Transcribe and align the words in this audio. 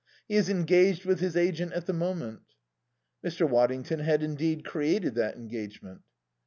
He 0.27 0.33
is 0.33 0.49
engaged 0.49 1.05
with 1.05 1.19
his 1.19 1.37
agent 1.37 1.73
at 1.73 1.85
the 1.85 1.93
moment." 1.93 2.39
Mr. 3.23 3.47
Waddington 3.47 3.99
had, 3.99 4.23
indeed, 4.23 4.65
created 4.65 5.13
that 5.13 5.35
engagement. 5.35 6.01